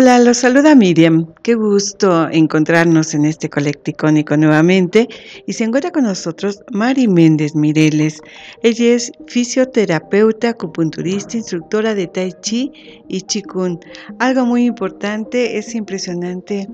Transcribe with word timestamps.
Hola, 0.00 0.20
los 0.20 0.36
saluda 0.36 0.76
Miriam. 0.76 1.26
Qué 1.42 1.56
gusto 1.56 2.28
encontrarnos 2.30 3.14
en 3.14 3.24
este 3.24 3.50
colecticónico 3.50 4.36
nuevamente. 4.36 5.08
Y 5.44 5.54
se 5.54 5.64
encuentra 5.64 5.90
con 5.90 6.04
nosotros 6.04 6.62
Mari 6.70 7.08
Méndez 7.08 7.56
Mireles. 7.56 8.20
Ella 8.62 8.94
es 8.94 9.10
fisioterapeuta, 9.26 10.50
acupunturista, 10.50 11.36
instructora 11.36 11.96
de 11.96 12.06
Tai 12.06 12.32
Chi 12.42 12.70
y 13.08 13.22
Qigong. 13.22 13.80
Algo 14.20 14.46
muy 14.46 14.66
importante, 14.66 15.58
es 15.58 15.74
impresionante 15.74 16.68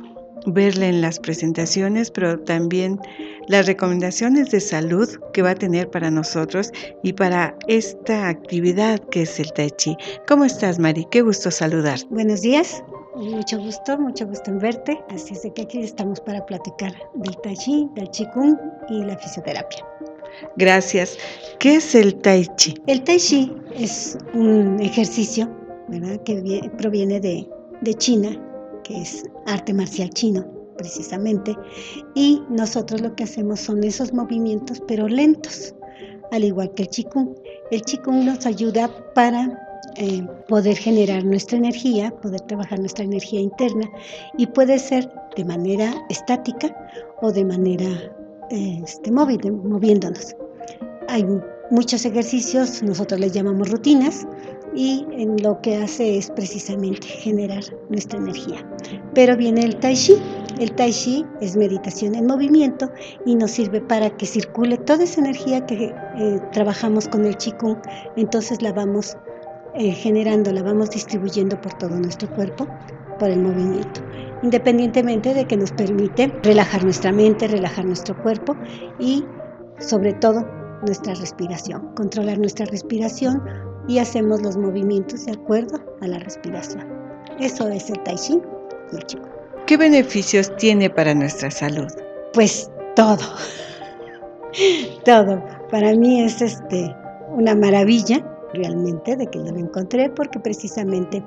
verla 0.44 0.88
en 0.88 1.00
las 1.00 1.18
presentaciones, 1.18 2.10
pero 2.10 2.38
también 2.40 3.00
las 3.48 3.64
recomendaciones 3.64 4.50
de 4.50 4.60
salud 4.60 5.08
que 5.32 5.40
va 5.40 5.52
a 5.52 5.54
tener 5.54 5.88
para 5.88 6.10
nosotros 6.10 6.72
y 7.02 7.14
para 7.14 7.56
esta 7.68 8.28
actividad 8.28 9.00
que 9.10 9.22
es 9.22 9.40
el 9.40 9.50
Tai 9.54 9.70
Chi. 9.70 9.96
¿Cómo 10.28 10.44
estás, 10.44 10.78
Mari? 10.78 11.06
Qué 11.10 11.22
gusto 11.22 11.50
saludar. 11.50 12.00
Buenos 12.10 12.42
días. 12.42 12.84
Mucho 13.16 13.58
gusto, 13.58 13.96
mucho 13.96 14.26
gusto 14.26 14.50
en 14.50 14.58
verte. 14.58 14.98
Así 15.08 15.34
es 15.34 15.42
de 15.42 15.52
que 15.52 15.62
aquí 15.62 15.80
estamos 15.80 16.20
para 16.20 16.44
platicar 16.44 16.92
del 17.14 17.36
Tai 17.42 17.56
Chi, 17.56 17.88
del 17.94 18.10
Qigong 18.10 18.58
y 18.88 19.04
la 19.04 19.16
fisioterapia. 19.16 19.86
Gracias. 20.56 21.16
¿Qué 21.60 21.76
es 21.76 21.94
el 21.94 22.16
Tai 22.16 22.44
Chi? 22.56 22.74
El 22.88 23.04
Tai 23.04 23.18
Chi 23.18 23.52
es 23.78 24.18
un 24.32 24.80
ejercicio 24.80 25.48
¿verdad? 25.88 26.20
que 26.24 26.70
proviene 26.76 27.20
de, 27.20 27.48
de 27.82 27.94
China, 27.94 28.30
que 28.82 29.02
es 29.02 29.24
arte 29.46 29.72
marcial 29.72 30.10
chino, 30.10 30.44
precisamente. 30.76 31.56
Y 32.16 32.42
nosotros 32.50 33.00
lo 33.00 33.14
que 33.14 33.22
hacemos 33.22 33.60
son 33.60 33.84
esos 33.84 34.12
movimientos, 34.12 34.82
pero 34.88 35.06
lentos, 35.06 35.72
al 36.32 36.42
igual 36.42 36.72
que 36.74 36.82
el 36.82 36.88
Qigong. 36.88 37.32
El 37.70 37.82
Qigong 37.82 38.24
nos 38.24 38.44
ayuda 38.44 38.90
para 39.14 39.63
eh, 39.96 40.26
poder 40.48 40.76
generar 40.76 41.24
nuestra 41.24 41.58
energía, 41.58 42.10
poder 42.22 42.40
trabajar 42.42 42.78
nuestra 42.78 43.04
energía 43.04 43.40
interna 43.40 43.88
y 44.38 44.46
puede 44.46 44.78
ser 44.78 45.10
de 45.36 45.44
manera 45.44 45.94
estática 46.08 46.74
o 47.22 47.32
de 47.32 47.44
manera 47.44 47.88
eh, 48.50 48.80
este, 48.84 49.10
moviéndonos. 49.10 50.36
Hay 51.08 51.24
muchos 51.70 52.04
ejercicios, 52.04 52.82
nosotros 52.82 53.20
les 53.20 53.32
llamamos 53.32 53.70
rutinas 53.70 54.26
y 54.74 55.06
en 55.12 55.36
lo 55.42 55.60
que 55.60 55.76
hace 55.76 56.18
es 56.18 56.30
precisamente 56.30 57.06
generar 57.06 57.62
nuestra 57.88 58.18
energía. 58.18 58.66
Pero 59.14 59.36
viene 59.36 59.62
el 59.62 59.76
tai 59.76 59.94
chi. 59.94 60.14
El 60.58 60.72
tai 60.72 60.92
chi 60.92 61.24
es 61.40 61.56
meditación 61.56 62.14
en 62.14 62.26
movimiento 62.26 62.90
y 63.26 63.34
nos 63.34 63.52
sirve 63.52 63.80
para 63.80 64.10
que 64.10 64.26
circule 64.26 64.76
toda 64.78 65.04
esa 65.04 65.20
energía 65.20 65.64
que 65.66 65.86
eh, 65.86 66.40
trabajamos 66.52 67.08
con 67.08 67.24
el 67.24 67.36
qigong, 67.36 67.80
entonces 68.16 68.62
la 68.62 68.72
vamos 68.72 69.16
eh, 69.76 69.92
generando, 69.92 70.52
la 70.52 70.62
vamos 70.62 70.90
distribuyendo 70.90 71.60
por 71.60 71.74
todo 71.74 71.96
nuestro 71.96 72.28
cuerpo 72.30 72.66
por 73.18 73.28
el 73.28 73.40
movimiento, 73.40 74.00
independientemente 74.42 75.34
de 75.34 75.46
que 75.46 75.56
nos 75.56 75.72
permite 75.72 76.32
relajar 76.42 76.84
nuestra 76.84 77.12
mente, 77.12 77.48
relajar 77.48 77.84
nuestro 77.84 78.16
cuerpo 78.22 78.56
y 78.98 79.24
sobre 79.78 80.12
todo 80.14 80.44
nuestra 80.86 81.14
respiración, 81.14 81.92
controlar 81.94 82.38
nuestra 82.38 82.66
respiración 82.66 83.42
y 83.88 83.98
hacemos 83.98 84.42
los 84.42 84.56
movimientos 84.56 85.26
de 85.26 85.32
acuerdo 85.32 85.78
a 86.00 86.06
la 86.06 86.18
respiración. 86.18 86.86
Eso 87.40 87.68
es 87.68 87.90
el 87.90 88.00
Tai 88.04 88.16
Chi 88.16 88.40
y 88.92 88.96
el 88.96 89.02
Chico. 89.06 89.28
¿Qué 89.66 89.76
beneficios 89.76 90.54
tiene 90.56 90.90
para 90.90 91.14
nuestra 91.14 91.50
salud? 91.50 91.88
Pues 92.32 92.70
todo, 92.94 93.24
todo. 95.04 95.42
Para 95.70 95.94
mí 95.94 96.22
es 96.22 96.40
este, 96.42 96.94
una 97.30 97.54
maravilla 97.54 98.24
realmente 98.54 99.16
de 99.16 99.26
que 99.26 99.38
lo 99.38 99.56
encontré 99.56 100.10
porque 100.10 100.40
precisamente 100.40 101.22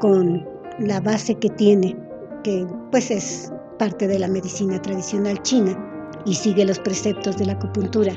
con 0.00 0.46
la 0.78 1.00
base 1.00 1.34
que 1.34 1.48
tiene, 1.50 1.96
que 2.42 2.66
pues 2.90 3.10
es 3.10 3.52
parte 3.78 4.06
de 4.06 4.18
la 4.18 4.28
medicina 4.28 4.80
tradicional 4.80 5.40
china 5.42 5.76
y 6.24 6.34
sigue 6.34 6.64
los 6.64 6.78
preceptos 6.78 7.36
de 7.36 7.46
la 7.46 7.54
acupuntura, 7.54 8.12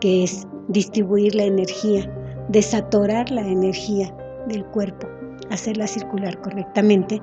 que 0.00 0.24
es 0.24 0.46
distribuir 0.68 1.34
la 1.34 1.44
energía, 1.44 2.10
desatorar 2.48 3.30
la 3.30 3.46
energía 3.46 4.14
del 4.48 4.64
cuerpo, 4.66 5.08
hacerla 5.50 5.86
circular 5.86 6.40
correctamente, 6.40 7.20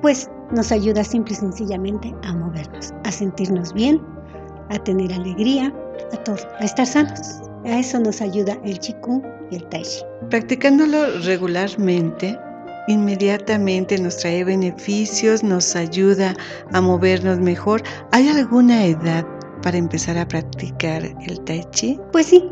pues 0.00 0.30
nos 0.50 0.72
ayuda 0.72 1.04
simple 1.04 1.34
y 1.34 1.36
sencillamente 1.36 2.14
a 2.24 2.34
movernos, 2.34 2.92
a 3.04 3.12
sentirnos 3.12 3.72
bien, 3.72 4.00
a 4.70 4.78
tener 4.78 5.12
alegría, 5.12 5.72
a 6.12 6.32
a 6.60 6.64
estar 6.64 6.86
sanos. 6.86 7.51
A 7.64 7.78
eso 7.78 8.00
nos 8.00 8.20
ayuda 8.20 8.58
el 8.64 8.78
Qigong 8.78 9.22
y 9.50 9.56
el 9.56 9.64
Tai 9.68 9.82
Chi. 9.82 10.00
Practicándolo 10.30 11.20
regularmente, 11.20 12.38
inmediatamente 12.88 13.98
nos 13.98 14.16
trae 14.16 14.42
beneficios, 14.44 15.44
nos 15.44 15.76
ayuda 15.76 16.34
a 16.72 16.80
movernos 16.80 17.38
mejor. 17.38 17.82
¿Hay 18.10 18.28
alguna 18.28 18.86
edad 18.86 19.24
para 19.62 19.76
empezar 19.76 20.18
a 20.18 20.26
practicar 20.26 21.04
el 21.04 21.40
Tai 21.44 21.64
Chi? 21.70 22.00
Pues 22.10 22.26
sí, 22.26 22.50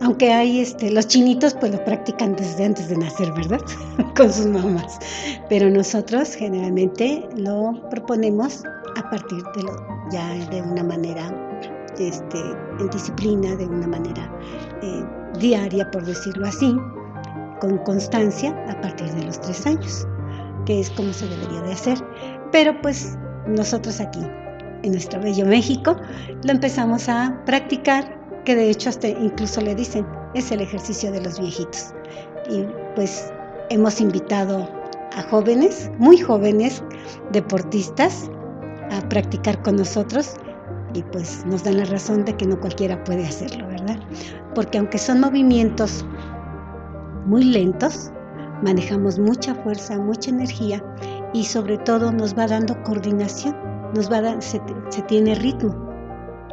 aunque 0.00 0.32
hay 0.32 0.60
este, 0.60 0.90
los 0.90 1.06
chinitos 1.06 1.54
pues 1.54 1.72
lo 1.72 1.84
practican 1.84 2.34
desde 2.36 2.64
antes 2.64 2.88
de 2.88 2.96
nacer, 2.96 3.32
¿verdad? 3.32 3.60
Con 4.16 4.32
sus 4.32 4.46
mamás. 4.46 4.98
Pero 5.48 5.70
nosotros 5.70 6.34
generalmente 6.34 7.28
lo 7.36 7.88
proponemos 7.90 8.62
a 8.96 9.10
partir 9.10 9.42
de 9.54 9.62
lo 9.62 9.86
ya 10.10 10.32
de 10.50 10.62
una 10.62 10.82
manera 10.82 11.45
este, 11.98 12.38
en 12.78 12.90
disciplina, 12.90 13.56
de 13.56 13.66
una 13.66 13.86
manera 13.86 14.30
eh, 14.82 15.04
diaria, 15.38 15.90
por 15.90 16.04
decirlo 16.04 16.46
así, 16.46 16.76
con 17.60 17.78
constancia 17.78 18.54
a 18.68 18.80
partir 18.80 19.10
de 19.12 19.24
los 19.24 19.40
tres 19.40 19.66
años, 19.66 20.06
que 20.64 20.80
es 20.80 20.90
como 20.90 21.12
se 21.12 21.28
debería 21.28 21.62
de 21.62 21.72
hacer. 21.72 21.98
Pero 22.52 22.80
pues 22.82 23.16
nosotros 23.46 24.00
aquí, 24.00 24.20
en 24.82 24.92
nuestro 24.92 25.20
bello 25.20 25.46
México, 25.46 25.96
lo 26.44 26.52
empezamos 26.52 27.08
a 27.08 27.40
practicar, 27.46 28.16
que 28.44 28.54
de 28.54 28.70
hecho 28.70 28.90
hasta 28.90 29.08
incluso 29.08 29.60
le 29.60 29.74
dicen, 29.74 30.06
es 30.34 30.50
el 30.52 30.60
ejercicio 30.60 31.10
de 31.10 31.22
los 31.22 31.40
viejitos. 31.40 31.94
Y 32.50 32.64
pues 32.94 33.32
hemos 33.70 34.00
invitado 34.00 34.68
a 35.16 35.22
jóvenes, 35.30 35.90
muy 35.98 36.18
jóvenes, 36.18 36.82
deportistas, 37.32 38.30
a 38.90 39.00
practicar 39.08 39.60
con 39.62 39.76
nosotros 39.76 40.36
y 40.96 41.02
pues 41.12 41.44
nos 41.44 41.62
dan 41.62 41.76
la 41.76 41.84
razón 41.84 42.24
de 42.24 42.34
que 42.36 42.46
no 42.46 42.58
cualquiera 42.58 43.02
puede 43.04 43.26
hacerlo, 43.26 43.66
¿verdad? 43.68 43.98
Porque 44.54 44.78
aunque 44.78 44.96
son 44.98 45.20
movimientos 45.20 46.04
muy 47.26 47.44
lentos, 47.44 48.10
manejamos 48.62 49.18
mucha 49.18 49.54
fuerza, 49.56 49.98
mucha 49.98 50.30
energía 50.30 50.82
y 51.34 51.44
sobre 51.44 51.76
todo 51.78 52.10
nos 52.12 52.36
va 52.36 52.46
dando 52.46 52.82
coordinación, 52.84 53.54
nos 53.94 54.10
va 54.10 54.40
se, 54.40 54.58
tiene 55.06 55.34
ritmo, 55.34 55.74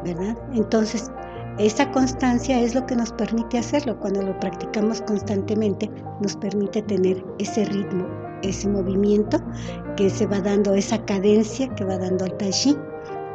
¿verdad? 0.03 0.38
Entonces, 0.51 1.09
esa 1.57 1.89
constancia 1.91 2.59
es 2.59 2.75
lo 2.75 2.85
que 2.85 2.95
nos 2.95 3.13
permite 3.13 3.59
hacerlo. 3.59 3.97
Cuando 4.00 4.23
lo 4.23 4.38
practicamos 4.39 5.01
constantemente, 5.03 5.89
nos 6.19 6.35
permite 6.35 6.81
tener 6.81 7.23
ese 7.39 7.63
ritmo, 7.65 8.07
ese 8.41 8.67
movimiento 8.67 9.39
que 9.95 10.09
se 10.09 10.25
va 10.25 10.41
dando, 10.41 10.73
esa 10.73 10.97
cadencia 11.06 11.73
que 11.75 11.85
va 11.85 11.97
dando 11.97 12.25
el 12.25 12.35
tai 12.38 12.50
chi 12.50 12.75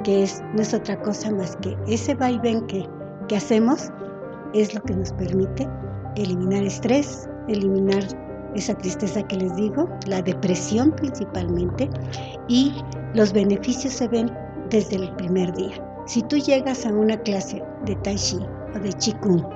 que 0.05 0.23
es, 0.23 0.43
no 0.55 0.63
es 0.63 0.75
otra 0.75 1.01
cosa 1.03 1.31
más 1.31 1.57
que 1.57 1.77
ese 1.87 2.15
vaivén 2.15 2.67
que, 2.67 2.87
que 3.29 3.37
hacemos 3.37 3.91
es 4.55 4.75
lo 4.75 4.83
que 4.83 4.95
nos 4.95 5.13
permite 5.13 5.69
eliminar 6.17 6.63
estrés, 6.63 7.29
eliminar 7.49 8.03
esa 8.55 8.75
tristeza 8.75 9.23
que 9.23 9.37
les 9.37 9.55
digo, 9.57 9.89
la 10.07 10.23
depresión 10.23 10.93
principalmente, 10.93 11.89
y 12.49 12.75
los 13.15 13.33
beneficios 13.33 13.95
se 13.95 14.09
ven 14.09 14.31
desde 14.71 14.97
el 14.97 15.15
primer 15.17 15.53
día. 15.55 15.75
Si 16.07 16.23
tú 16.23 16.39
llegas 16.39 16.87
a 16.87 16.91
una 16.91 17.17
clase 17.19 17.63
de 17.85 17.95
Tai 17.97 18.17
Chi 18.17 18.39
o 18.75 18.79
de 18.79 18.93
Qigong 18.95 19.47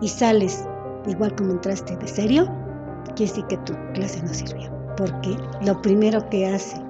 y 0.00 0.08
sales 0.08 0.66
igual 1.06 1.34
como 1.36 1.52
entraste 1.52 1.96
de 1.96 2.06
serio, 2.06 2.46
quiere 3.14 3.30
decir 3.30 3.44
que 3.46 3.56
tu 3.58 3.74
clase 3.94 4.22
no 4.22 4.32
sirvió. 4.32 4.70
Porque 4.96 5.36
lo 5.64 5.80
primero 5.82 6.26
que 6.30 6.46
hace 6.46 6.82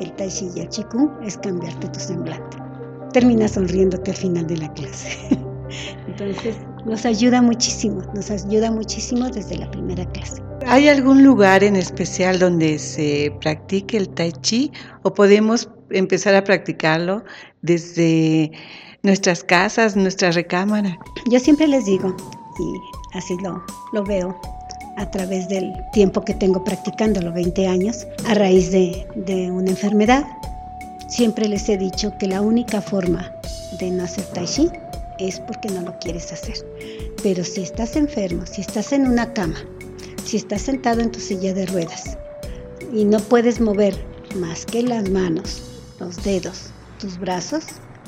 el 0.00 0.12
Tai 0.12 0.28
Chi 0.28 0.50
y 0.54 0.60
el 0.60 0.68
Qigong 0.68 1.10
es 1.24 1.36
cambiarte 1.38 1.88
tu 1.88 2.00
semblante. 2.00 2.56
Termina 3.12 3.48
sonriéndote 3.48 4.10
al 4.10 4.16
final 4.16 4.46
de 4.46 4.56
la 4.58 4.72
clase. 4.72 5.18
Entonces, 6.06 6.56
nos 6.84 7.06
ayuda 7.06 7.40
muchísimo, 7.40 8.02
nos 8.14 8.30
ayuda 8.30 8.70
muchísimo 8.70 9.28
desde 9.30 9.56
la 9.58 9.70
primera 9.70 10.04
clase. 10.12 10.42
¿Hay 10.66 10.88
algún 10.88 11.24
lugar 11.24 11.64
en 11.64 11.76
especial 11.76 12.38
donde 12.38 12.78
se 12.78 13.34
practique 13.40 13.96
el 13.96 14.08
tai 14.08 14.32
chi 14.42 14.70
o 15.02 15.12
podemos 15.12 15.68
empezar 15.90 16.34
a 16.34 16.44
practicarlo 16.44 17.24
desde 17.62 18.52
nuestras 19.02 19.42
casas, 19.42 19.96
nuestra 19.96 20.30
recámara? 20.30 20.96
Yo 21.30 21.38
siempre 21.40 21.66
les 21.66 21.86
digo, 21.86 22.14
y 22.58 23.18
así 23.18 23.36
lo, 23.42 23.62
lo 23.92 24.04
veo 24.04 24.36
a 24.96 25.10
través 25.10 25.48
del 25.48 25.72
tiempo 25.92 26.22
que 26.22 26.34
tengo 26.34 26.64
practicándolo, 26.64 27.32
20 27.32 27.66
años, 27.66 28.06
a 28.26 28.34
raíz 28.34 28.70
de, 28.70 29.06
una 29.50 29.70
enfermedad. 29.70 30.24
Siempre 31.08 31.48
les 31.48 31.68
he 31.68 31.76
dicho 31.76 32.16
que 32.18 32.26
la 32.26 32.40
única 32.40 32.80
forma 32.80 33.32
de 33.78 33.90
no 33.90 34.04
hacer 34.04 34.24
tai 34.26 34.46
chi 34.46 34.70
es 35.18 35.40
porque 35.40 35.68
no 35.68 35.82
lo 35.82 35.98
quieres 35.98 36.32
hacer. 36.32 36.56
Pero 37.22 37.44
si 37.44 37.62
estás 37.62 37.96
enfermo, 37.96 38.46
si 38.46 38.60
estás 38.60 38.92
en 38.92 39.06
una 39.06 39.32
cama, 39.32 39.58
si 40.24 40.36
estás 40.36 40.62
sentado 40.62 41.00
en 41.00 41.10
tu 41.10 41.20
silla 41.20 41.52
de 41.54 41.66
ruedas 41.66 42.16
y 42.92 43.04
no 43.04 43.18
puedes 43.18 43.60
mover 43.60 43.94
más 44.36 44.64
que 44.66 44.82
las 44.82 45.10
manos, 45.10 45.62
los 46.00 46.22
dedos, 46.22 46.70
tus 46.98 47.18
brazos, 47.18 47.64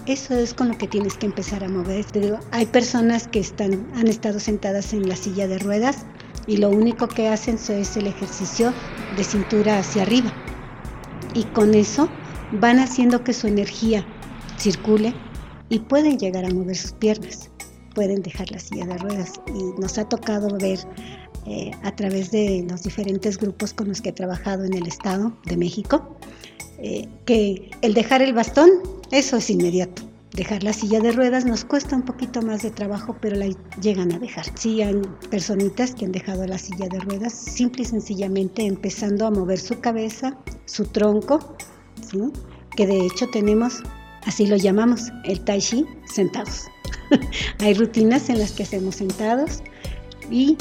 eso 0.06 0.34
es 0.34 0.52
con 0.52 0.68
lo 0.68 0.76
que 0.76 0.86
tienes 0.86 1.14
que 1.14 1.26
empezar 1.26 1.64
a 1.64 1.68
mover. 1.68 2.04
hay 2.50 2.66
personas 2.66 3.26
que 3.26 3.40
están, 3.40 3.86
han 3.94 4.08
estado 4.08 4.38
sentadas 4.38 4.92
en 4.92 5.08
la 5.08 5.16
silla 5.16 5.48
de 5.48 5.58
ruedas 5.58 6.04
y 6.46 6.58
lo 6.58 6.68
único 6.70 7.08
que 7.08 7.28
hacen 7.28 7.56
es 7.56 7.96
el 7.96 8.06
ejercicio 8.06 8.72
de 9.16 9.24
cintura 9.24 9.78
hacia 9.78 10.02
arriba. 10.02 10.32
Y 11.34 11.44
con 11.44 11.74
eso 11.74 12.08
van 12.52 12.78
haciendo 12.78 13.24
que 13.24 13.32
su 13.32 13.46
energía 13.46 14.04
circule 14.58 15.14
y 15.68 15.80
pueden 15.80 16.18
llegar 16.18 16.44
a 16.44 16.50
mover 16.50 16.76
sus 16.76 16.92
piernas, 16.92 17.50
pueden 17.94 18.22
dejar 18.22 18.50
la 18.50 18.58
silla 18.58 18.86
de 18.86 18.98
ruedas. 18.98 19.32
Y 19.48 19.80
nos 19.80 19.98
ha 19.98 20.08
tocado 20.08 20.56
ver 20.58 20.78
eh, 21.46 21.70
a 21.82 21.94
través 21.94 22.30
de 22.30 22.64
los 22.68 22.82
diferentes 22.82 23.38
grupos 23.38 23.74
con 23.74 23.88
los 23.88 24.00
que 24.00 24.10
he 24.10 24.12
trabajado 24.12 24.64
en 24.64 24.74
el 24.74 24.86
Estado 24.86 25.32
de 25.46 25.56
México, 25.56 26.16
eh, 26.78 27.08
que 27.24 27.70
el 27.82 27.94
dejar 27.94 28.22
el 28.22 28.34
bastón, 28.34 28.70
eso 29.10 29.36
es 29.36 29.50
inmediato. 29.50 30.03
Dejar 30.34 30.64
la 30.64 30.72
silla 30.72 30.98
de 30.98 31.12
ruedas 31.12 31.44
nos 31.44 31.64
cuesta 31.64 31.94
un 31.94 32.02
poquito 32.02 32.42
más 32.42 32.62
de 32.62 32.72
trabajo, 32.72 33.16
pero 33.20 33.36
la 33.36 33.46
llegan 33.80 34.12
a 34.12 34.18
dejar. 34.18 34.46
Sí 34.58 34.82
hay 34.82 35.00
personitas 35.30 35.94
que 35.94 36.06
han 36.06 36.10
dejado 36.10 36.44
la 36.44 36.58
silla 36.58 36.88
de 36.88 36.98
ruedas 36.98 37.32
simple 37.32 37.82
y 37.82 37.86
sencillamente 37.86 38.66
empezando 38.66 39.28
a 39.28 39.30
mover 39.30 39.60
su 39.60 39.78
cabeza, 39.78 40.36
su 40.64 40.86
tronco, 40.86 41.56
que 42.76 42.84
de 42.84 43.06
hecho 43.06 43.28
tenemos, 43.28 43.84
así 44.26 44.48
lo 44.48 44.56
llamamos, 44.56 45.12
el 45.22 45.40
tai 45.44 45.60
chi 45.60 45.86
sentados. 46.12 46.64
hay 47.60 47.74
rutinas 47.74 48.28
en 48.28 48.40
las 48.40 48.50
que 48.50 48.64
hacemos 48.64 48.96
sentados 48.96 49.62
y 50.32 50.56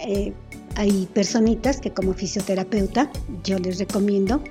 eh, 0.00 0.32
hay 0.74 1.08
personitas 1.14 1.80
que 1.80 1.92
como 1.92 2.14
fisioterapeuta 2.14 3.12
yo 3.44 3.60
les 3.60 3.78
recomiendo 3.78 4.42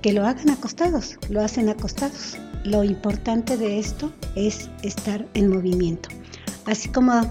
que 0.00 0.12
lo 0.12 0.24
hagan 0.24 0.50
acostados, 0.50 1.18
lo 1.28 1.40
hacen 1.40 1.68
acostados. 1.68 2.36
Lo 2.64 2.84
importante 2.84 3.56
de 3.56 3.78
esto 3.78 4.12
es 4.36 4.70
estar 4.82 5.26
en 5.34 5.50
movimiento. 5.50 6.08
Así 6.64 6.88
como 6.88 7.22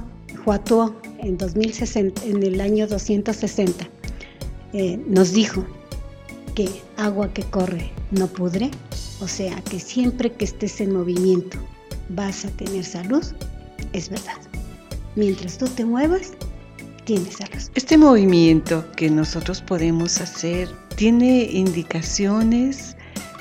Huatuo 0.46 0.96
en, 1.20 1.38
2060, 1.38 2.26
en 2.26 2.44
el 2.44 2.60
año 2.60 2.88
260 2.88 3.88
eh, 4.74 5.00
nos 5.08 5.32
dijo 5.32 5.66
que 6.56 6.70
agua 6.98 7.34
que 7.34 7.44
corre 7.44 7.92
no 8.12 8.28
pudre, 8.28 8.72
o 9.22 9.28
sea 9.28 9.56
que 9.62 9.80
siempre 9.80 10.34
que 10.34 10.46
estés 10.46 10.82
en 10.82 10.94
movimiento 10.94 11.58
vas 12.10 12.46
a 12.46 12.50
tener 12.50 12.84
salud, 12.84 13.24
es 13.94 14.10
verdad. 14.10 14.38
Mientras 15.16 15.58
tú 15.58 15.66
te 15.68 15.86
muevas, 15.86 16.34
tienes 17.06 17.36
salud. 17.36 17.62
Este 17.76 17.98
movimiento 17.98 18.86
que 18.98 19.10
nosotros 19.10 19.62
podemos 19.62 20.20
hacer 20.20 20.70
tiene 20.96 21.44
indicaciones 21.44 22.96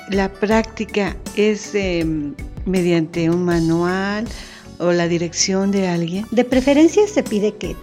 la 0.09 0.31
práctica 0.31 1.15
es 1.35 1.75
em, 1.75 2.33
mediante 2.65 3.29
un 3.29 3.45
manual 3.45 4.25
o 4.79 4.91
la 4.91 5.07
dirección 5.07 5.71
de 5.71 5.87
alguien. 5.87 6.25
De 6.31 6.43
preferencia 6.43 7.07
se 7.07 7.23
pide 7.23 7.55
que 7.55 7.75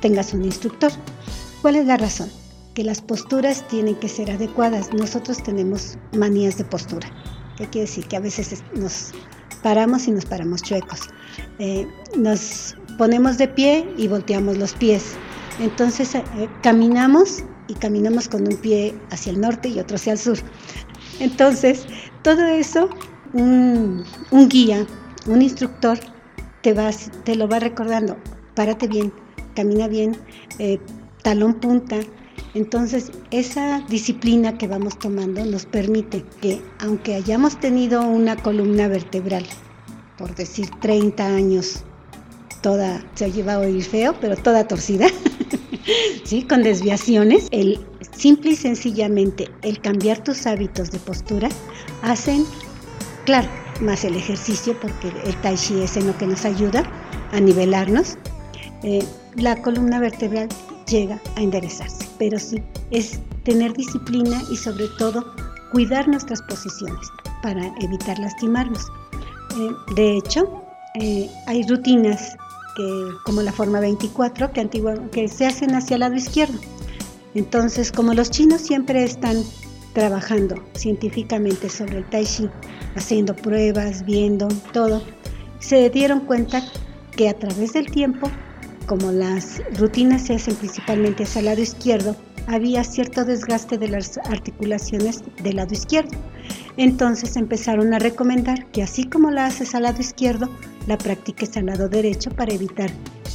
tengas 0.00 0.32
un 0.32 0.44
instructor. 0.44 0.92
¿Cuál 1.62 1.76
es 1.76 1.86
la 1.86 1.96
razón? 1.96 2.30
Que 2.74 2.84
las 2.84 3.00
posturas 3.00 3.66
tienen 3.68 3.94
que 3.96 4.08
ser 4.08 4.30
adecuadas. 4.30 4.92
Nosotros 4.92 5.42
tenemos 5.42 5.98
manías 6.12 6.58
de 6.58 6.64
postura. 6.64 7.08
¿Qué 7.56 7.66
quiere 7.66 7.86
decir? 7.86 8.06
Que 8.06 8.16
a 8.16 8.20
veces 8.20 8.62
nos 8.74 9.12
paramos 9.62 10.06
y 10.08 10.12
nos 10.12 10.24
paramos 10.26 10.62
chuecos. 10.62 11.00
Eh, 11.58 11.86
nos 12.16 12.76
ponemos 12.98 13.38
de 13.38 13.48
pie 13.48 13.88
y 13.96 14.08
volteamos 14.08 14.56
los 14.58 14.74
pies. 14.74 15.14
Entonces 15.58 16.14
eh, 16.14 16.22
caminamos 16.62 17.42
y 17.68 17.74
caminamos 17.74 18.28
con 18.28 18.46
un 18.46 18.56
pie 18.58 18.94
hacia 19.10 19.32
el 19.32 19.40
norte 19.40 19.68
y 19.68 19.78
otro 19.78 19.96
hacia 19.96 20.12
el 20.12 20.18
sur. 20.18 20.38
Entonces, 21.20 21.86
todo 22.22 22.44
eso, 22.46 22.90
un, 23.32 24.04
guía, 24.48 24.86
un 25.26 25.42
instructor, 25.42 25.98
te, 26.62 26.74
te 27.24 27.34
lo 27.34 27.48
va 27.48 27.58
recordando. 27.58 28.16
Párate 28.54 28.88
bien, 28.88 29.12
camina 29.54 29.88
bien, 29.88 30.16
eh, 30.58 30.78
talón 31.22 31.54
punta. 31.54 31.96
Entonces, 32.54 33.10
esa 33.30 33.80
disciplina 33.88 34.56
que 34.56 34.66
vamos 34.66 34.98
tomando 34.98 35.44
nos 35.44 35.66
permite 35.66 36.24
que, 36.40 36.60
aunque 36.80 37.14
hayamos 37.14 37.58
tenido 37.60 38.02
una 38.02 38.36
columna 38.36 38.88
vertebral, 38.88 39.44
por 40.16 40.34
decir 40.34 40.68
30 40.80 41.26
años, 41.26 41.84
toda, 42.62 43.04
se 43.14 43.26
ha 43.26 43.28
llevado 43.28 43.62
a 43.62 43.66
oír 43.66 43.84
feo, 43.84 44.14
pero 44.20 44.36
toda 44.36 44.66
torcida, 44.66 45.06
¿sí? 46.24 46.42
con 46.42 46.62
desviaciones, 46.62 47.48
el 47.50 47.78
simple 48.16 48.52
y 48.52 48.56
sencillamente 48.56 49.50
el 49.62 49.80
cambiar 49.80 50.22
tus 50.22 50.46
hábitos 50.46 50.90
de 50.90 50.98
postura 50.98 51.48
hacen, 52.02 52.44
claro, 53.24 53.48
más 53.80 54.04
el 54.04 54.16
ejercicio, 54.16 54.78
porque 54.80 55.12
el 55.24 55.36
tai 55.42 55.56
chi 55.56 55.82
es 55.82 55.96
en 55.96 56.06
lo 56.06 56.16
que 56.16 56.26
nos 56.26 56.44
ayuda 56.44 56.82
a 57.32 57.40
nivelarnos, 57.40 58.16
eh, 58.82 59.04
la 59.34 59.60
columna 59.60 60.00
vertebral 60.00 60.48
llega 60.86 61.20
a 61.36 61.42
enderezarse. 61.42 62.06
Pero 62.18 62.38
sí, 62.38 62.62
es 62.90 63.20
tener 63.44 63.74
disciplina 63.74 64.42
y 64.50 64.56
sobre 64.56 64.88
todo 64.98 65.34
cuidar 65.72 66.08
nuestras 66.08 66.40
posiciones 66.42 67.08
para 67.42 67.66
evitar 67.80 68.18
lastimarnos. 68.18 68.86
Eh, 69.58 69.94
de 69.94 70.16
hecho, 70.16 70.62
eh, 71.00 71.28
hay 71.46 71.66
rutinas 71.66 72.36
que, 72.76 73.08
como 73.24 73.42
la 73.42 73.52
forma 73.52 73.80
24 73.80 74.52
que, 74.52 74.68
que 75.12 75.28
se 75.28 75.46
hacen 75.46 75.74
hacia 75.74 75.94
el 75.94 76.00
lado 76.00 76.14
izquierdo. 76.14 76.58
Entonces, 77.36 77.92
como 77.92 78.14
los 78.14 78.30
chinos 78.30 78.62
siempre 78.62 79.04
están 79.04 79.36
trabajando 79.92 80.54
científicamente 80.74 81.68
sobre 81.68 81.98
el 81.98 82.08
tai 82.08 82.24
chi, 82.24 82.48
haciendo 82.94 83.36
pruebas, 83.36 84.06
viendo 84.06 84.48
todo, 84.72 85.02
se 85.58 85.90
dieron 85.90 86.20
cuenta 86.20 86.62
que 87.14 87.28
a 87.28 87.34
través 87.38 87.74
del 87.74 87.90
tiempo, 87.90 88.30
como 88.86 89.12
las 89.12 89.60
rutinas 89.78 90.22
se 90.22 90.36
hacen 90.36 90.54
principalmente 90.54 91.24
hacia 91.24 91.40
el 91.40 91.44
lado 91.44 91.60
izquierdo, 91.60 92.16
había 92.46 92.82
cierto 92.84 93.26
desgaste 93.26 93.76
de 93.76 93.88
las 93.88 94.16
articulaciones 94.16 95.22
del 95.42 95.56
lado 95.56 95.74
izquierdo. 95.74 96.16
Entonces 96.78 97.36
empezaron 97.36 97.92
a 97.92 97.98
recomendar 97.98 98.64
que 98.70 98.82
así 98.82 99.04
como 99.04 99.30
la 99.30 99.44
haces 99.44 99.74
al 99.74 99.82
lado 99.82 100.00
izquierdo, 100.00 100.48
la 100.86 100.96
practiques 100.96 101.54
al 101.58 101.66
lado 101.66 101.90
derecho 101.90 102.30
para 102.30 102.54
evitar 102.54 102.90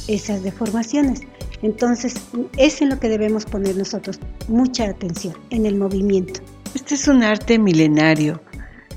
esas 0.08 0.42
deformaciones. 0.42 1.20
Entonces, 1.62 2.14
es 2.58 2.82
en 2.82 2.90
lo 2.90 2.98
que 2.98 3.08
debemos 3.08 3.44
poner 3.44 3.76
nosotros 3.76 4.18
mucha 4.48 4.84
atención, 4.84 5.34
en 5.50 5.66
el 5.66 5.76
movimiento. 5.76 6.40
Este 6.74 6.96
es 6.96 7.06
un 7.08 7.22
arte 7.22 7.58
milenario, 7.58 8.40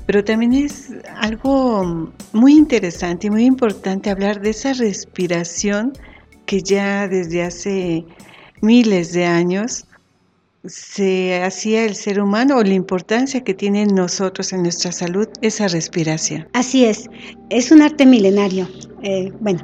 pero 0.06 0.24
también 0.24 0.52
es 0.52 0.92
algo 1.16 2.12
muy 2.32 2.54
interesante 2.54 3.28
y 3.28 3.30
muy 3.30 3.44
importante 3.44 4.10
hablar 4.10 4.40
de 4.40 4.50
esa 4.50 4.72
respiración 4.72 5.92
que 6.46 6.62
ya 6.62 7.08
desde 7.08 7.42
hace 7.42 8.04
miles 8.62 9.12
de 9.12 9.26
años 9.26 9.86
se 10.64 11.42
hacía 11.42 11.84
el 11.84 11.94
ser 11.94 12.20
humano 12.20 12.56
o 12.56 12.62
la 12.62 12.74
importancia 12.74 13.44
que 13.44 13.54
tiene 13.54 13.86
nosotros 13.86 14.52
en 14.52 14.62
nuestra 14.62 14.90
salud 14.90 15.28
esa 15.42 15.68
respiración. 15.68 16.48
Así 16.54 16.84
es, 16.84 17.08
es 17.50 17.70
un 17.70 17.82
arte 17.82 18.06
milenario. 18.06 18.68
Eh, 19.02 19.32
bueno, 19.40 19.60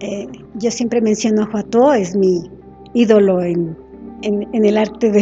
eh, 0.00 0.28
yo 0.54 0.70
siempre 0.70 1.00
menciono 1.00 1.42
a 1.42 1.50
Huatuo, 1.52 1.92
es 1.92 2.14
mi 2.14 2.50
ídolo 2.94 3.42
en, 3.42 3.76
el 4.22 4.76
arte 4.76 5.12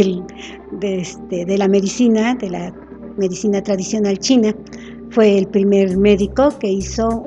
este, 0.83 1.45
de, 1.45 1.59
la 1.59 1.69
medicina, 1.69 2.35
de 2.35 2.51
la 2.51 2.75
medicina 3.17 3.63
tradicional 3.63 4.19
china. 4.19 4.55
Fue 5.11 5.39
el 5.39 5.47
primer 5.47 5.97
médico 5.97 6.51
que 6.59 6.69
hizo 6.69 7.25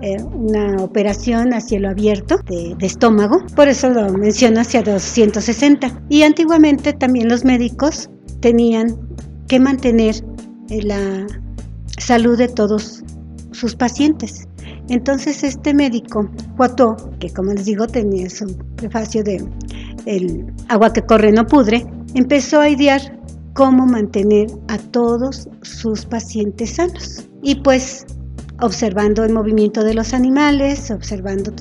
eh, 0.00 0.22
una 0.22 0.76
operación 0.82 1.52
a 1.52 1.60
cielo 1.60 1.88
abierto 1.88 2.36
de, 2.46 2.74
de, 2.78 2.86
estómago, 2.86 3.42
por 3.56 3.68
eso 3.68 3.90
lo 3.90 4.12
menciono 4.12 4.60
hacia 4.60 4.82
260. 4.82 6.02
Y 6.08 6.22
antiguamente 6.22 6.92
también 6.92 7.28
los 7.28 7.44
médicos 7.44 8.10
tenían 8.40 8.96
que 9.48 9.58
mantener 9.58 10.16
eh, 10.70 10.82
la 10.82 11.26
salud 11.98 12.38
de 12.38 12.48
todos 12.48 13.02
sus 13.52 13.74
pacientes 13.74 14.46
Entonces 14.88 15.42
este 15.42 15.72
médico, 15.72 16.28
Cuató, 16.56 16.96
que 17.18 17.30
como 17.30 17.52
les 17.52 17.64
digo 17.64 17.86
tenía 17.86 18.28
su 18.28 18.56
prefacio 18.76 19.24
de 19.24 19.44
el 20.06 20.52
agua 20.68 20.92
que 20.92 21.02
corre 21.02 21.32
no 21.32 21.46
pudre, 21.46 21.86
empezó 22.14 22.60
a 22.60 22.68
idear 22.68 23.00
cómo 23.54 23.86
mantener 23.86 24.48
a 24.68 24.78
todos 24.78 25.48
sus 25.62 26.04
pacientes 26.04 26.74
sanos. 26.74 27.24
Y 27.42 27.56
pues 27.56 28.04
observando 28.60 29.24
el 29.24 29.32
movimiento 29.32 29.82
de 29.82 29.94
los 29.94 30.14
animales, 30.14 30.90
observando 30.90 31.52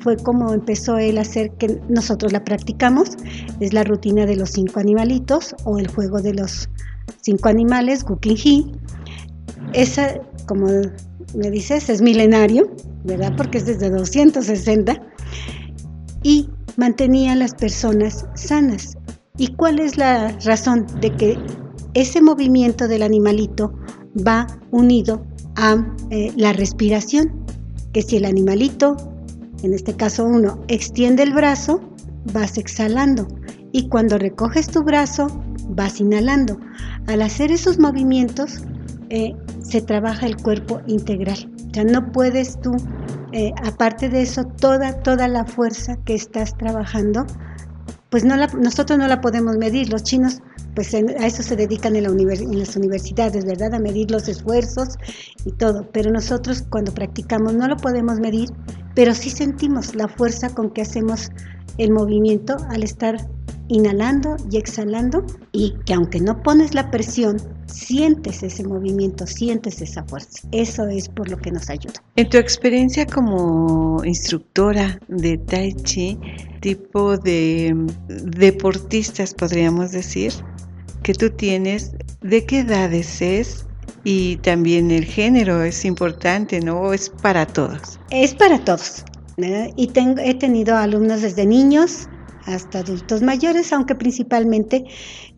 fue 0.00 0.16
como 0.16 0.52
empezó 0.52 0.98
él 0.98 1.16
a 1.18 1.22
hacer 1.22 1.50
que 1.52 1.80
nosotros 1.88 2.32
la 2.32 2.44
practicamos, 2.44 3.10
es 3.60 3.72
la 3.72 3.84
rutina 3.84 4.26
de 4.26 4.36
los 4.36 4.50
cinco 4.50 4.80
animalitos 4.80 5.54
o 5.64 5.78
el 5.78 5.88
juego 5.88 6.20
de 6.20 6.34
los 6.34 6.68
cinco 7.22 7.48
animales, 7.48 8.04
Gukinji. 8.04 8.72
Esa, 9.72 10.20
como 10.46 10.66
me 11.34 11.50
dices, 11.50 11.88
es 11.88 12.02
milenario, 12.02 12.70
¿verdad? 13.04 13.34
Porque 13.36 13.58
es 13.58 13.66
desde 13.66 13.90
260 13.90 15.00
y 16.22 16.48
mantenía 16.76 17.32
a 17.32 17.36
las 17.36 17.54
personas 17.54 18.26
sanas. 18.34 18.96
¿Y 19.36 19.48
cuál 19.54 19.78
es 19.78 19.96
la 19.96 20.36
razón 20.44 20.86
de 21.00 21.10
que 21.14 21.38
ese 21.94 22.20
movimiento 22.20 22.88
del 22.88 23.02
animalito 23.02 23.72
va 24.26 24.46
unido 24.70 25.24
a 25.56 25.84
eh, 26.10 26.32
la 26.36 26.52
respiración? 26.52 27.44
Que 27.92 28.02
si 28.02 28.16
el 28.16 28.24
animalito, 28.24 28.96
en 29.62 29.74
este 29.74 29.94
caso 29.94 30.24
uno, 30.24 30.60
extiende 30.68 31.22
el 31.22 31.32
brazo, 31.32 31.80
vas 32.32 32.58
exhalando. 32.58 33.26
Y 33.72 33.88
cuando 33.88 34.18
recoges 34.18 34.68
tu 34.68 34.82
brazo, 34.82 35.26
vas 35.70 36.00
inhalando. 36.00 36.58
Al 37.06 37.22
hacer 37.22 37.50
esos 37.50 37.78
movimientos, 37.78 38.62
eh, 39.10 39.34
se 39.64 39.80
trabaja 39.80 40.26
el 40.26 40.36
cuerpo 40.36 40.80
integral. 40.86 41.50
O 41.70 41.74
sea, 41.74 41.84
no 41.84 42.12
puedes 42.12 42.60
tú, 42.60 42.76
eh, 43.32 43.52
aparte 43.64 44.08
de 44.08 44.22
eso, 44.22 44.44
toda, 44.44 44.92
toda 45.02 45.26
la 45.26 45.44
fuerza 45.44 45.96
que 46.04 46.14
estás 46.14 46.56
trabajando, 46.56 47.26
pues 48.10 48.24
no 48.24 48.36
nosotros 48.36 48.98
no 48.98 49.08
la 49.08 49.20
podemos 49.20 49.56
medir. 49.56 49.90
Los 49.90 50.04
chinos, 50.04 50.40
pues 50.76 50.94
a 50.94 50.98
eso 50.98 51.42
se 51.42 51.56
dedican 51.56 51.96
en, 51.96 52.04
la 52.04 52.10
en 52.10 52.58
las 52.58 52.76
universidades, 52.76 53.44
¿verdad? 53.44 53.74
A 53.74 53.80
medir 53.80 54.10
los 54.10 54.28
esfuerzos 54.28 54.90
y 55.44 55.52
todo. 55.52 55.88
Pero 55.92 56.12
nosotros 56.12 56.62
cuando 56.68 56.92
practicamos 56.92 57.54
no 57.54 57.66
lo 57.66 57.76
podemos 57.76 58.20
medir, 58.20 58.50
pero 58.94 59.14
sí 59.14 59.30
sentimos 59.30 59.96
la 59.96 60.06
fuerza 60.06 60.50
con 60.50 60.70
que 60.70 60.82
hacemos 60.82 61.30
el 61.78 61.90
movimiento 61.90 62.56
al 62.68 62.84
estar 62.84 63.16
inhalando 63.68 64.36
y 64.50 64.58
exhalando 64.58 65.24
y 65.52 65.74
que 65.86 65.94
aunque 65.94 66.20
no 66.20 66.42
pones 66.42 66.74
la 66.74 66.90
presión, 66.90 67.38
sientes 67.74 68.42
ese 68.42 68.64
movimiento, 68.64 69.26
sientes 69.26 69.82
esa 69.82 70.04
fuerza. 70.04 70.48
Eso 70.52 70.86
es 70.86 71.08
por 71.08 71.28
lo 71.28 71.36
que 71.36 71.50
nos 71.50 71.68
ayuda. 71.68 71.94
En 72.16 72.28
tu 72.28 72.38
experiencia 72.38 73.04
como 73.06 74.02
instructora 74.04 74.98
de 75.08 75.38
Tai 75.38 75.72
Chi, 75.82 76.18
tipo 76.60 77.18
de 77.18 77.74
deportistas, 78.08 79.34
podríamos 79.34 79.90
decir, 79.90 80.32
que 81.02 81.14
tú 81.14 81.30
tienes, 81.30 81.92
¿de 82.22 82.46
qué 82.46 82.60
edades 82.60 83.20
es? 83.20 83.66
Y 84.04 84.36
también 84.36 84.90
el 84.90 85.04
género 85.04 85.62
es 85.62 85.84
importante, 85.84 86.60
¿no? 86.60 86.80
¿O 86.80 86.92
es 86.92 87.10
para 87.10 87.46
todos? 87.46 87.98
Es 88.10 88.34
para 88.34 88.62
todos. 88.64 89.04
Y 89.76 89.88
tengo, 89.88 90.20
he 90.20 90.34
tenido 90.34 90.76
alumnos 90.76 91.22
desde 91.22 91.44
niños 91.44 92.08
hasta 92.46 92.80
adultos 92.80 93.22
mayores, 93.22 93.72
aunque 93.72 93.94
principalmente 93.94 94.84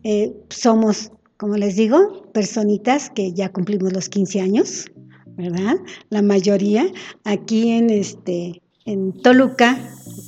eh, 0.03 0.33
somos, 0.49 1.11
como 1.37 1.55
les 1.55 1.75
digo, 1.75 2.23
personitas 2.33 3.09
que 3.09 3.33
ya 3.33 3.49
cumplimos 3.49 3.93
los 3.93 4.09
15 4.09 4.41
años, 4.41 4.91
¿verdad? 5.37 5.75
La 6.09 6.21
mayoría. 6.21 6.87
Aquí 7.23 7.71
en 7.71 7.89
este 7.89 8.61
en 8.87 9.11
Toluca 9.11 9.77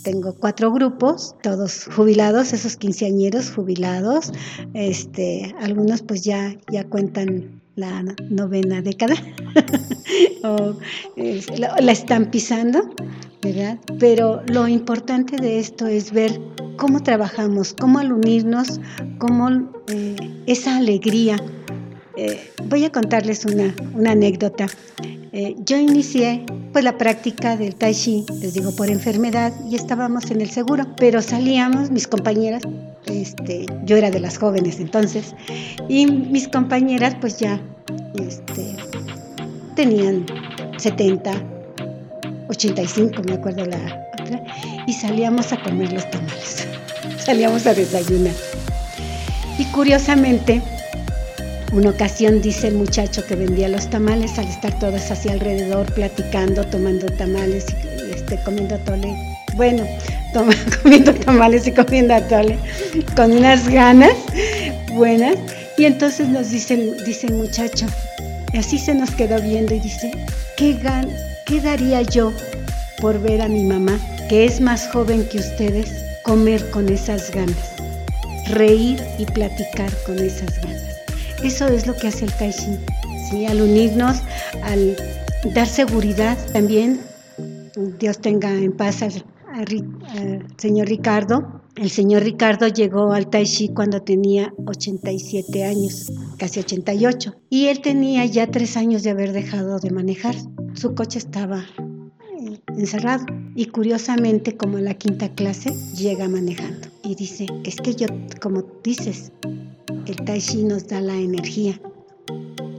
tengo 0.04 0.36
cuatro 0.36 0.72
grupos, 0.72 1.34
todos 1.42 1.86
jubilados, 1.96 2.52
esos 2.52 2.76
quinceañeros 2.76 3.52
jubilados, 3.52 4.34
este, 4.74 5.56
algunos 5.62 6.02
pues 6.02 6.24
ya, 6.26 6.58
ya 6.70 6.84
cuentan 6.84 7.62
la 7.76 8.04
novena 8.30 8.82
década. 8.82 9.16
O 10.42 10.78
la, 11.58 11.92
están 11.92 12.32
pisando, 12.32 12.82
Pero 14.00 14.42
lo 14.48 14.68
importante 14.68 15.38
de 15.38 15.60
esto 15.60 15.88
es 15.88 16.12
ver 16.12 16.40
cómo 16.78 17.02
trabajamos, 17.02 17.74
cómo 17.74 18.00
al 18.00 18.12
unirnos, 18.12 18.80
cómo 19.18 19.50
eh, 19.88 20.16
esa 20.46 20.78
alegría. 20.78 21.38
Eh, 22.18 22.52
voy 22.66 22.84
a 22.84 22.92
contarles 22.92 23.46
una, 23.46 23.74
una 23.94 24.12
anécdota. 24.12 24.68
Eh, 25.32 25.56
yo 25.64 25.78
inicié 25.78 26.46
pues 26.74 26.84
la 26.84 26.98
práctica 26.98 27.56
del 27.56 27.76
tai 27.76 27.94
chi, 27.94 28.26
les 28.42 28.54
digo, 28.54 28.76
por 28.76 28.90
enfermedad 28.90 29.54
y 29.70 29.76
estábamos 29.76 30.32
en 30.32 30.42
el 30.42 30.50
seguro, 30.50 30.86
pero 30.98 31.22
salíamos, 31.22 31.92
mis 31.92 32.08
compañeras, 32.08 32.64
este, 33.06 33.66
yo 33.86 33.96
era 33.96 34.12
de 34.12 34.20
las 34.20 34.38
jóvenes 34.38 34.80
entonces, 34.80 35.36
y 35.88 36.08
mis 36.08 36.48
compañeras 36.48 37.16
pues 37.22 37.40
ya 37.40 37.62
este, 38.16 38.76
tenían 39.76 40.26
70, 40.78 41.32
85, 42.50 43.22
me 43.24 43.34
acuerdo 43.34 43.66
la 43.66 43.78
otra, 44.20 44.42
y 44.88 44.94
salíamos 44.94 45.54
a 45.54 45.62
comer 45.62 45.94
los 45.94 46.10
tamales, 46.10 46.68
salíamos 47.24 47.66
a 47.68 47.74
desayunar. 47.74 48.34
Y 49.58 49.66
curiosamente, 49.66 50.62
una 51.72 51.92
ocasión 51.92 52.42
dice 52.42 52.68
el 52.68 52.76
muchacho 52.76 53.24
que 53.26 53.36
vendía 53.36 53.70
los 53.70 53.90
tamales 53.90 54.40
al 54.40 54.48
estar 54.48 54.78
todas 54.80 55.12
así 55.12 55.30
alrededor 55.30 55.92
platicando, 55.94 56.64
tomando 56.64 57.08
tamales 57.08 57.66
y 58.08 58.12
este, 58.12 58.38
comiendo 58.44 58.76
atole. 58.76 59.16
Bueno, 59.56 59.86
comiendo 60.82 61.14
tamales 61.14 61.68
y 61.68 61.72
comiendo 61.72 62.16
atole 62.16 62.58
con 63.16 63.32
unas 63.32 63.68
ganas 63.68 64.14
buenas. 64.94 65.36
Y 65.78 65.86
entonces 65.86 66.28
nos 66.28 66.50
dice, 66.50 66.76
dice 67.06 67.28
el 67.28 67.36
muchacho, 67.36 67.86
así 68.58 68.80
se 68.80 68.96
nos 68.96 69.12
quedó 69.12 69.40
viendo 69.42 69.76
y 69.76 69.80
dice, 69.80 70.12
¿qué, 70.58 70.74
gan 70.74 71.10
¿qué 71.50 71.60
daría 71.60 72.04
yo 72.04 72.32
por 73.02 73.20
ver 73.20 73.42
a 73.42 73.48
mi 73.48 73.64
mamá, 73.64 74.00
que 74.30 74.46
es 74.46 74.62
más 74.62 74.88
joven 74.92 75.28
que 75.30 75.40
ustedes, 75.40 75.92
comer 76.24 76.70
con 76.70 76.88
esas 76.90 77.32
ganas? 77.34 77.76
Reír 78.50 79.02
y 79.18 79.26
platicar 79.26 79.92
con 80.06 80.20
esas 80.20 80.62
ganas. 80.62 80.84
Eso 81.44 81.68
es 81.68 81.88
lo 81.88 81.96
que 81.96 82.08
hace 82.08 82.26
el 82.26 82.34
Tai 82.34 82.54
¿sí? 82.54 83.46
al 83.48 83.62
unirnos, 83.62 84.18
al 84.62 84.96
dar 85.56 85.68
seguridad 85.68 86.38
también. 86.54 87.00
Dios 88.00 88.20
tenga 88.20 88.54
en 88.54 88.74
paz 88.74 89.02
al, 89.02 89.24
señor 90.58 90.88
Ricardo. 90.88 91.64
El 91.76 91.90
señor 91.90 92.24
Ricardo 92.24 92.68
llegó 92.68 93.14
al 93.14 93.30
Tai 93.30 93.46
Chi 93.46 93.70
cuando 93.70 94.02
tenía 94.02 94.54
87 94.68 95.64
años, 95.64 96.12
casi 96.38 96.60
88, 96.60 97.36
y 97.50 97.68
él 97.68 97.82
tenía 97.82 98.26
ya 98.26 98.48
tres 98.48 98.78
años 98.78 99.02
de 99.02 99.12
haber 99.12 99.32
dejado 99.32 99.80
de 99.80 99.90
manejar. 99.90 100.36
Su 100.80 100.96
coche 100.96 101.20
estaba 101.20 101.66
encerrado 102.78 103.26
y 103.54 103.66
curiosamente 103.66 104.56
como 104.56 104.78
en 104.78 104.86
la 104.86 104.94
quinta 104.94 105.28
clase 105.28 105.74
llega 105.94 106.30
manejando 106.30 106.88
y 107.04 107.16
dice, 107.16 107.48
es 107.66 107.76
que 107.76 107.96
yo, 107.96 108.08
como 108.40 108.64
dices, 108.82 109.34
el 110.06 110.16
tai 110.24 110.40
chi 110.40 110.64
nos 110.64 110.88
da 110.88 111.02
la 111.02 111.18
energía. 111.18 111.82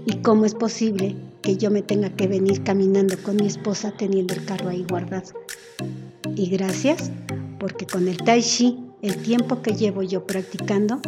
¿Y 0.07 0.14
cómo 0.23 0.47
es 0.47 0.54
posible 0.54 1.14
que 1.42 1.59
yo 1.59 1.71
me 1.71 1.83
tenga 1.83 2.09
que 2.09 2.26
venir 2.26 2.62
caminando 2.62 3.19
con 3.23 3.37
mi 3.37 3.47
esposa 3.47 3.92
teniendo 3.95 4.33
el 4.33 4.47
carro 4.47 4.71
ahí 4.71 4.87
guardado? 4.88 5.33
Y 6.37 6.49
gracias, 6.49 7.11
porque 7.59 7.85
con 7.85 8.09
el 8.09 8.16
tai 8.16 8.40
chi, 8.40 8.78
el 9.02 9.19
tiempo 9.19 9.61
que 9.61 9.75
llevo 9.75 10.02
yo 10.02 10.25
practicando, 10.25 11.02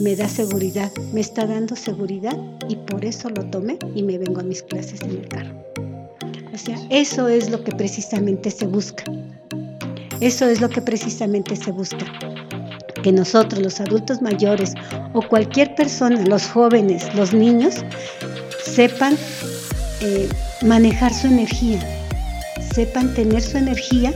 me 0.00 0.16
da 0.16 0.26
seguridad, 0.26 0.90
me 1.12 1.20
está 1.20 1.46
dando 1.46 1.76
seguridad 1.76 2.36
y 2.68 2.74
por 2.74 3.04
eso 3.04 3.30
lo 3.30 3.48
tomé 3.48 3.78
y 3.94 4.02
me 4.02 4.18
vengo 4.18 4.40
a 4.40 4.42
mis 4.42 4.64
clases 4.64 5.02
en 5.02 5.10
el 5.10 5.28
carro. 5.28 5.61
O 6.52 6.58
sea, 6.58 6.76
eso 6.90 7.28
es 7.28 7.50
lo 7.50 7.64
que 7.64 7.72
precisamente 7.72 8.50
se 8.50 8.66
busca. 8.66 9.04
Eso 10.20 10.46
es 10.46 10.60
lo 10.60 10.68
que 10.68 10.82
precisamente 10.82 11.56
se 11.56 11.72
busca 11.72 12.06
que 13.02 13.12
nosotros, 13.12 13.60
los 13.60 13.80
adultos 13.80 14.22
mayores 14.22 14.74
o 15.12 15.22
cualquier 15.22 15.74
persona, 15.74 16.24
los 16.24 16.46
jóvenes, 16.46 17.12
los 17.14 17.34
niños, 17.34 17.84
sepan 18.64 19.16
eh, 20.00 20.28
manejar 20.62 21.12
su 21.12 21.26
energía, 21.26 21.80
sepan 22.72 23.12
tener 23.14 23.42
su 23.42 23.58
energía 23.58 24.14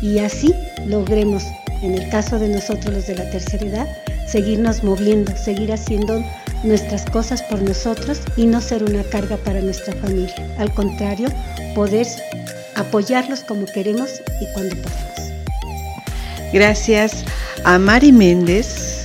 y 0.00 0.18
así 0.20 0.54
logremos, 0.86 1.42
en 1.82 1.94
el 1.94 2.08
caso 2.10 2.38
de 2.38 2.48
nosotros 2.48 2.94
los 2.94 3.06
de 3.06 3.16
la 3.16 3.28
tercera 3.30 3.66
edad, 3.66 3.88
seguirnos 4.26 4.84
moviendo, 4.84 5.36
seguir 5.36 5.72
haciendo 5.72 6.22
nuestras 6.62 7.04
cosas 7.06 7.42
por 7.42 7.62
nosotros 7.62 8.20
y 8.36 8.46
no 8.46 8.60
ser 8.60 8.82
una 8.84 9.02
carga 9.04 9.36
para 9.36 9.60
nuestra 9.60 9.94
familia. 9.94 10.34
Al 10.58 10.72
contrario, 10.72 11.28
poder 11.74 12.06
apoyarlos 12.76 13.40
como 13.40 13.66
queremos 13.66 14.22
y 14.40 14.52
cuando 14.52 14.76
podemos. 14.76 15.08
Gracias 16.52 17.24
a 17.64 17.78
Mari 17.78 18.12
Méndez 18.12 19.04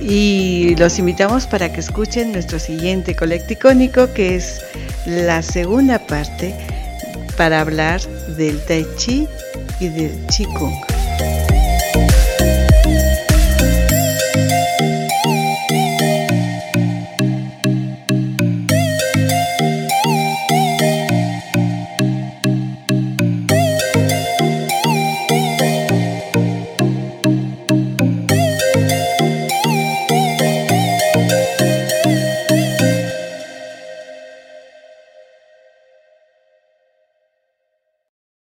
y 0.00 0.74
los 0.76 0.98
invitamos 0.98 1.46
para 1.46 1.72
que 1.72 1.80
escuchen 1.80 2.32
nuestro 2.32 2.58
siguiente 2.58 3.14
colecticónico 3.14 4.12
que 4.12 4.36
es 4.36 4.60
la 5.06 5.42
segunda 5.42 5.98
parte 5.98 6.54
para 7.36 7.60
hablar 7.60 8.00
del 8.36 8.60
Tai 8.64 8.86
Chi 8.96 9.28
y 9.78 9.88
del 9.88 10.26
Qigong. 10.26 10.89